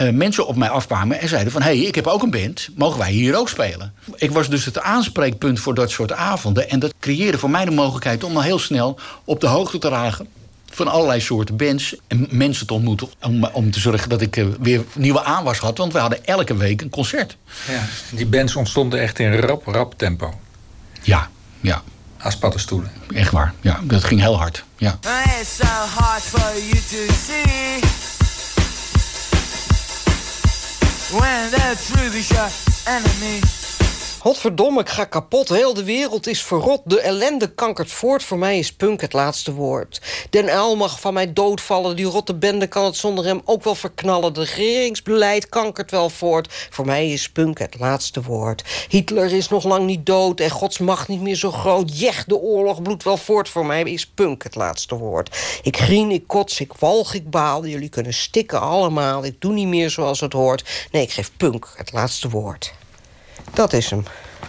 [0.00, 1.62] uh, mensen op mij afkwamen en zeiden van...
[1.62, 3.92] hé, hey, ik heb ook een band, mogen wij hier ook spelen?
[4.14, 6.70] Ik was dus het aanspreekpunt voor dat soort avonden.
[6.70, 9.88] En dat creëerde voor mij de mogelijkheid om al heel snel op de hoogte te
[9.88, 10.28] ragen
[10.70, 13.08] van allerlei soorten bands en mensen te ontmoeten...
[13.22, 15.78] om, om te zorgen dat ik uh, weer nieuwe aanwas had.
[15.78, 17.36] Want we hadden elke week een concert.
[17.68, 17.84] Ja,
[18.16, 20.34] die bands ontstonden echt in rap, rap tempo.
[21.02, 21.82] Ja, ja.
[22.22, 22.90] Als paddenstoelen.
[23.14, 23.80] Echt waar, ja.
[23.82, 24.98] Dat ging heel hard, ja.
[25.40, 27.80] It's so hard for you to see
[31.10, 32.48] When the truth is your
[32.84, 33.40] enemy
[34.20, 35.48] Godverdomme, ik ga kapot.
[35.48, 36.80] Heel de wereld is verrot.
[36.84, 38.22] De ellende kankert voort.
[38.22, 40.00] Voor mij is punk het laatste woord.
[40.30, 41.96] Den uil mag van mij doodvallen.
[41.96, 44.32] Die rotte bende kan het zonder hem ook wel verknallen.
[44.34, 46.68] De regeringsbeleid kankert wel voort.
[46.70, 48.86] Voor mij is punk het laatste woord.
[48.88, 50.40] Hitler is nog lang niet dood.
[50.40, 51.98] En Gods macht niet meer zo groot.
[51.98, 53.48] Jech, de oorlog bloedt wel voort.
[53.48, 55.36] Voor mij is punk het laatste woord.
[55.62, 57.66] Ik grien, ik kots, ik walg, ik baal.
[57.66, 59.24] Jullie kunnen stikken allemaal.
[59.24, 60.88] Ik doe niet meer zoals het hoort.
[60.90, 62.72] Nee, ik geef punk het laatste woord.
[63.52, 64.04] Dat is hem.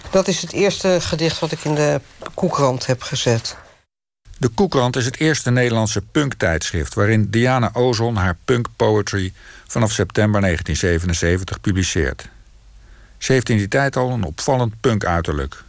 [0.09, 2.01] Dat is het eerste gedicht wat ik in de
[2.33, 3.57] Koekrand heb gezet.
[4.37, 6.93] De Koekrand is het eerste Nederlandse punktijdschrift...
[6.93, 9.33] waarin Diana Ozon haar punk poetry
[9.67, 12.29] vanaf september 1977 publiceert.
[13.17, 15.63] Ze heeft in die tijd al een opvallend punk-uiterlijk.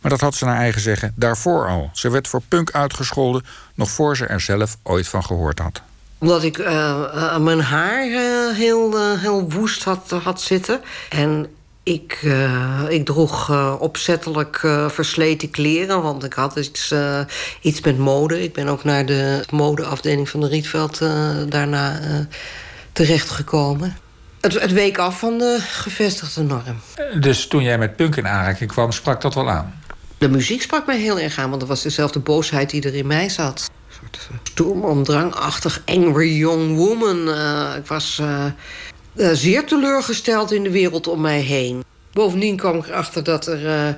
[0.00, 1.90] Maar dat had ze naar eigen zeggen daarvoor al.
[1.92, 3.44] Ze werd voor punk uitgescholden...
[3.74, 5.82] nog voor ze er zelf ooit van gehoord had
[6.20, 10.80] omdat ik uh, mijn haar uh, heel, heel woest had, had zitten.
[11.08, 11.46] En
[11.92, 16.94] ik, uh, ik droeg uh, opzettelijk uh, versleten kleren, want ik had iets,
[17.60, 18.42] iets met mode.
[18.42, 20.98] Ik ben ook naar de modeafdeling van de Rietveld
[21.48, 22.00] daarna
[22.92, 23.96] terechtgekomen.
[24.40, 26.80] Het, het week af van de gevestigde norm.
[27.20, 29.74] Dus toen jij met punk in aanraking kwam, sprak dat wel aan?
[30.18, 33.06] De muziek sprak mij heel erg aan, want het was dezelfde boosheid die er in
[33.06, 33.70] mij zat.
[33.88, 37.28] Een soort stoermomdrangachtig angry young woman.
[37.76, 38.20] ik was
[39.14, 41.84] uh, zeer teleurgesteld in de wereld om mij heen.
[42.12, 43.64] Bovendien kwam ik erachter dat er.
[43.64, 43.88] Uh,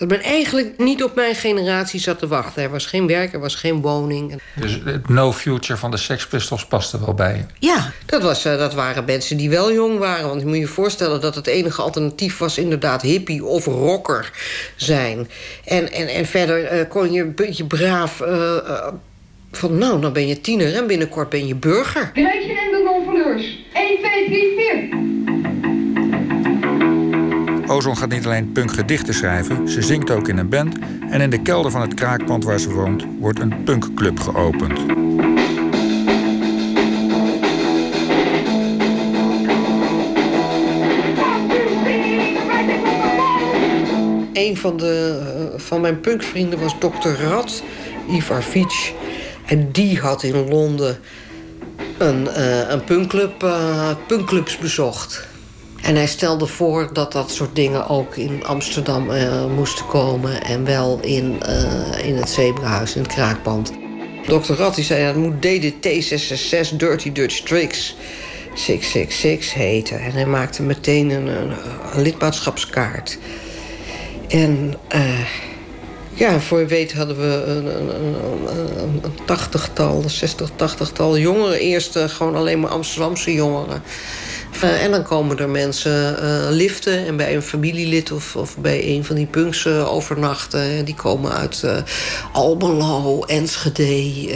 [0.00, 2.62] dat men eigenlijk niet op mijn generatie zat te wachten.
[2.62, 4.42] Er was geen werk, er was geen woning.
[4.56, 7.66] Dus het no future van de Sex Pistols paste wel bij je?
[7.66, 10.28] Ja, dat, was, uh, dat waren mensen die wel jong waren.
[10.28, 12.58] Want je moet je voorstellen dat het enige alternatief was...
[12.58, 14.30] inderdaad hippie of rocker
[14.76, 15.28] zijn.
[15.64, 18.20] En, en, en verder uh, kon je een beetje braaf...
[18.20, 18.86] Uh,
[19.52, 22.10] van nou, dan ben je tiener en binnenkort ben je burger.
[27.70, 30.76] Ozon gaat niet alleen punkgedichten schrijven, ze zingt ook in een band...
[31.10, 34.78] en in de kelder van het kraakpand waar ze woont wordt een punkclub geopend.
[44.32, 45.20] Een van, de,
[45.52, 47.08] uh, van mijn punkvrienden was Dr.
[47.08, 47.62] Rad,
[48.08, 48.92] Ivar Fiets...
[49.46, 50.98] En die had in Londen
[51.98, 55.29] een, uh, een punkclub, uh, punkclubs bezocht.
[55.82, 60.42] En hij stelde voor dat dat soort dingen ook in Amsterdam uh, moesten komen.
[60.42, 61.40] En wel in,
[62.02, 63.72] in het Zebrahuis, in het Kraakpand.
[64.26, 64.52] Dr.
[64.52, 67.96] Ratti zei dat moet DDT 666 Dirty Dutch Tricks
[68.54, 70.00] 666 heten.
[70.00, 71.52] En hij maakte meteen een, een,
[72.02, 73.18] lidmaatschapskaart.
[74.28, 74.74] En
[76.14, 81.58] ja, voor je weet hadden we een, een, een, een tachtigtal, zestig, tachtigtal jongeren.
[81.58, 83.82] Eerst gewoon alleen maar Amsterdamse jongeren.
[84.64, 88.86] Uh, en dan komen er mensen uh, liften en bij een familielid of, of bij
[88.86, 90.84] een van die punks overnachten.
[90.84, 91.64] Die komen uit
[92.32, 94.30] Almelo, Enschede,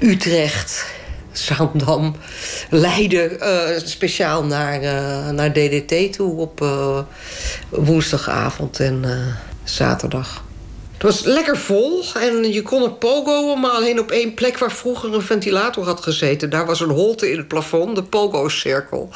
[0.00, 0.86] Utrecht,
[1.32, 2.16] Zaandam,
[2.70, 3.38] Leiden
[3.88, 4.80] speciaal naar,
[5.34, 6.66] naar DDT toe op
[7.68, 9.04] woensdagavond en
[9.64, 10.44] zaterdag.
[11.02, 14.72] Het was lekker vol en je kon het pogo, maar alleen op één plek waar
[14.72, 16.50] vroeger een ventilator had gezeten.
[16.50, 19.10] Daar was een holte in het plafond, de pogo-cirkel.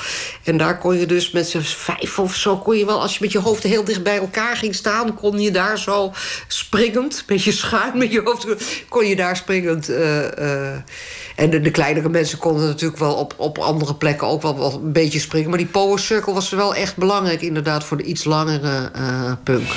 [0.44, 3.18] En daar kon je dus met z'n vijf of zo, kon je wel, als je
[3.20, 6.12] met je hoofd heel dicht bij elkaar ging staan, kon je daar zo
[6.49, 8.46] springend, beetje schuin met je hoofd,
[8.88, 9.90] kon je daar springend.
[9.90, 10.68] Uh, uh,
[11.37, 14.92] en de, kleinere mensen konden natuurlijk wel op, op andere plekken ook wel, wel een
[14.92, 15.49] beetje springen.
[15.49, 19.68] Maar die pogo-cirkel was wel echt belangrijk, inderdaad, voor de iets langere uh, punk.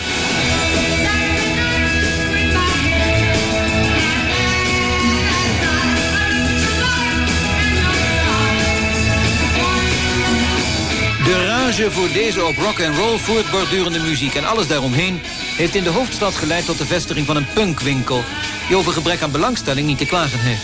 [11.88, 15.22] Voor deze op rock and roll voortbordurende muziek en alles daaromheen
[15.58, 18.24] heeft in de hoofdstad geleid tot de vestiging van een punkwinkel
[18.68, 20.62] die over gebrek aan belangstelling niet te klagen heeft.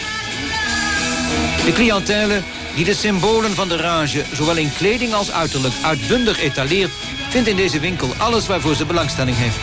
[1.65, 2.41] De cliëntele
[2.75, 6.91] die de symbolen van de rage zowel in kleding als uiterlijk uitbundig etaleert,
[7.29, 9.59] vindt in deze winkel alles waarvoor ze belangstelling heeft.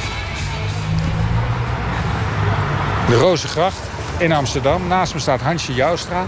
[3.09, 3.81] De Rozengracht
[4.19, 4.87] in Amsterdam.
[4.87, 6.27] Naast me staat Hansje Joustra.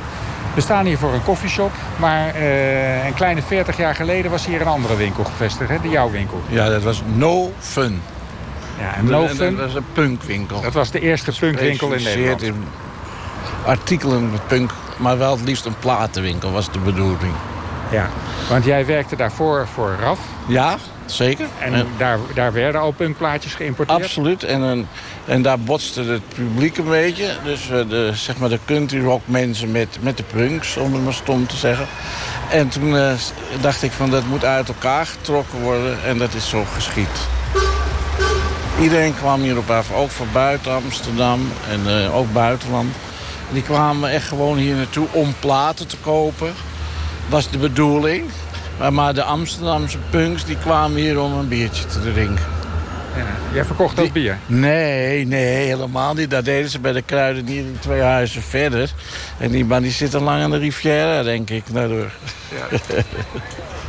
[0.54, 4.60] We staan hier voor een koffieshop, maar uh, een kleine 40 jaar geleden was hier
[4.60, 5.80] een andere winkel gevestigd, hè?
[5.80, 6.40] de jouw winkel.
[6.48, 8.02] Ja, dat was No Fun.
[8.78, 9.56] Ja, en No Fun?
[9.56, 10.60] Dat was een punkwinkel.
[10.60, 12.42] Dat was de eerste punkwinkel in Nederland.
[12.42, 12.64] in
[13.66, 17.34] artikelen met punk, maar wel het liefst een platenwinkel was de bedoeling.
[17.90, 18.08] Ja,
[18.48, 20.18] want jij werkte daarvoor voor RAF.
[20.46, 21.46] Ja, zeker.
[21.58, 24.02] En, en daar, daar werden al punkplaatjes geïmporteerd?
[24.02, 24.42] Absoluut.
[24.42, 24.88] En,
[25.24, 27.36] en daar botste het publiek een beetje.
[27.44, 31.12] Dus de, zeg maar de country rock mensen met, met de punks, om het maar
[31.12, 31.86] stom te zeggen.
[32.50, 33.12] En toen uh,
[33.60, 36.04] dacht ik van dat moet uit elkaar getrokken worden.
[36.04, 37.28] En dat is zo geschied.
[38.80, 42.94] Iedereen kwam hierop af, ook van buiten Amsterdam en uh, ook buitenland.
[43.52, 46.52] Die kwamen echt gewoon hier naartoe om platen te kopen.
[47.28, 48.30] Was de bedoeling.
[48.92, 52.44] Maar de Amsterdamse punks die kwamen hier om een biertje te drinken.
[53.16, 54.38] Ja, jij verkocht ook bier?
[54.46, 56.30] Nee, nee, helemaal niet.
[56.30, 58.90] Dat deden ze bij de kruidenier in twee huizen verder.
[59.38, 62.10] En die, maar die zitten lang aan de Riviera, denk ik, daardoor.
[62.50, 62.78] Ja.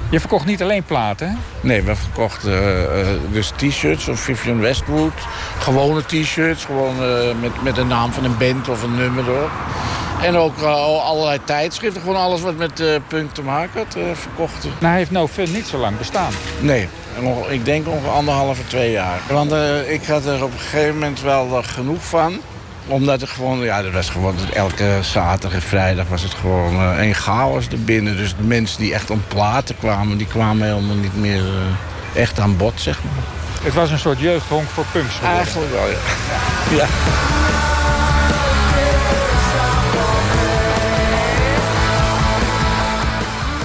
[0.09, 1.35] Je verkocht niet alleen platen, hè?
[1.61, 5.13] Nee, we verkochten uh, dus t-shirts van Vivian Westwood.
[5.59, 9.51] Gewone t-shirts, gewoon uh, met, met de naam van een band of een nummer erop.
[10.25, 12.01] En ook uh, allerlei tijdschriften.
[12.01, 14.69] Gewoon alles wat met uh, punk te maken had, uh, verkochten.
[14.69, 16.31] Nou, hij heeft No Fun niet zo lang bestaan.
[16.59, 16.87] Nee,
[17.49, 19.19] ik denk ongeveer anderhalve, twee jaar.
[19.29, 19.51] Want
[19.87, 22.39] ik had er op een gegeven moment wel genoeg van
[22.87, 27.05] omdat het gewoon, ja, dat was gewoon elke zaterdag en vrijdag was het gewoon uh,
[27.05, 28.17] een chaos erbinnen.
[28.17, 32.39] Dus de mensen die echt om platen kwamen, die kwamen helemaal niet meer uh, echt
[32.39, 33.23] aan bod, zeg maar.
[33.63, 35.13] Het was een soort jeugdhonk voor punks.
[35.23, 35.97] Eigenlijk wel, ja.
[36.75, 36.87] ja.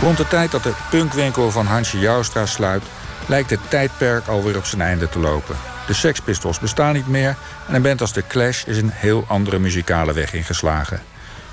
[0.00, 2.82] Rond de tijd dat de punkwinkel van Hansje Joustra sluit...
[3.26, 5.56] lijkt het tijdperk alweer op zijn einde te lopen.
[5.86, 7.36] De Sex Pistols bestaan niet meer
[7.68, 11.02] en een band als The Clash is een heel andere muzikale weg ingeslagen.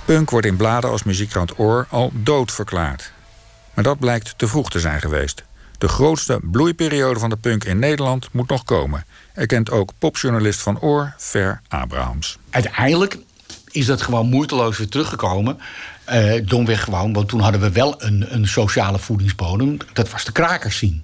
[0.05, 3.11] Punk wordt in bladen als muziekkrant Oor al dood verklaard.
[3.73, 5.43] Maar dat blijkt te vroeg te zijn geweest.
[5.77, 9.05] De grootste bloeiperiode van de punk in Nederland moet nog komen.
[9.33, 12.37] Erkent ook popjournalist van Oor, Ver Abrahams.
[12.49, 13.17] Uiteindelijk
[13.71, 15.59] is dat gewoon moeiteloos weer teruggekomen.
[16.13, 19.77] Uh, domweg gewoon, want toen hadden we wel een, een sociale voedingsbodem.
[19.93, 21.03] Dat was de krakers zien.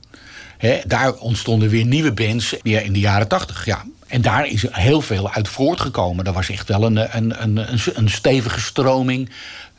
[0.58, 3.66] He, daar ontstonden weer nieuwe bands in de jaren tachtig.
[3.66, 3.84] Ja.
[4.08, 6.26] En daar is heel veel uit voortgekomen.
[6.26, 9.30] Er was echt wel een, een, een, een stevige stroming.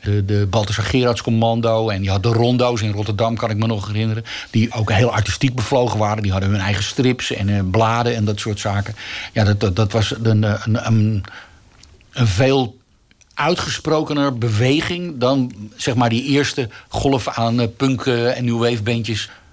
[0.01, 3.67] De, de Balthasar Gerards Commando en je had de Rondo's in Rotterdam, kan ik me
[3.67, 4.23] nog herinneren.
[4.51, 6.23] Die ook heel artistiek bevlogen waren.
[6.23, 8.95] Die hadden hun eigen strips en uh, bladen en dat soort zaken.
[9.33, 11.23] Ja, dat, dat, dat was een, een, een,
[12.11, 12.77] een veel
[13.35, 18.83] uitgesprokener beweging dan zeg maar die eerste golf aan uh, punk uh, en new wave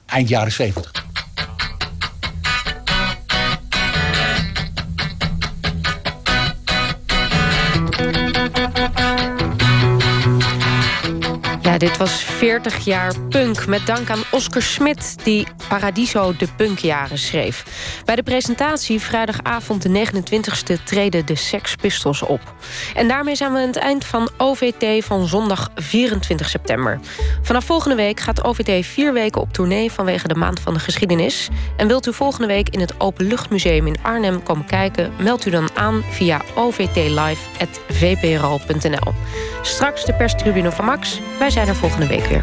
[0.07, 1.05] eind jaren 70.
[11.83, 13.67] Dit was 40 jaar punk.
[13.67, 17.65] Met dank aan Oscar Smit, die Paradiso de punkjaren schreef.
[18.05, 22.41] Bij de presentatie vrijdagavond de 29e treden de Sex Pistols op.
[22.95, 27.01] En daarmee zijn we aan het eind van OVT van zondag 24 september.
[27.43, 31.49] Vanaf volgende week gaat OVT vier weken op tournee vanwege de Maand van de Geschiedenis.
[31.77, 35.13] En wilt u volgende week in het Openluchtmuseum in Arnhem komen kijken...
[35.19, 39.13] meld u dan aan via ovtlive.vpro.nl.
[39.63, 41.21] Straks de perstribune van Max.
[41.39, 42.41] Wij volgende week weer.